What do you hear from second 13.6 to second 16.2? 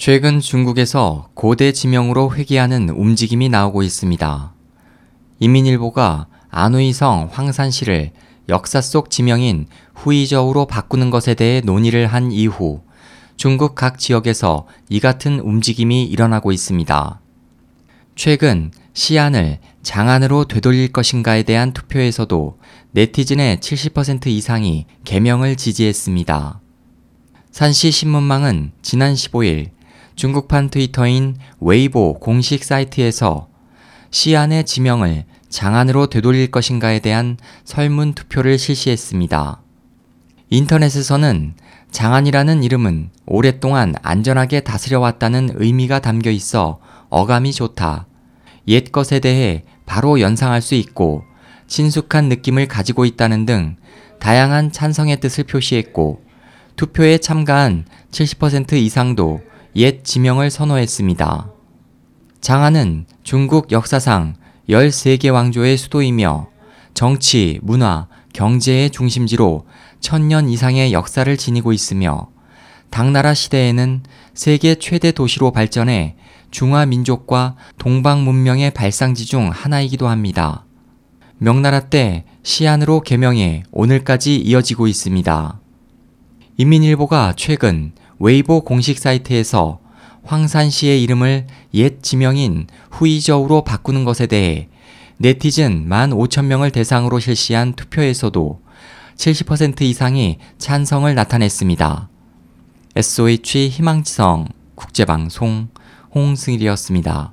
각 지역에서 이 같은 움직임이